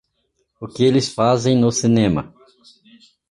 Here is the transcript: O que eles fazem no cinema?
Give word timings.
O 0.59 0.65
que 0.67 0.83
eles 0.83 1.13
fazem 1.13 1.55
no 1.55 1.71
cinema? 1.71 2.33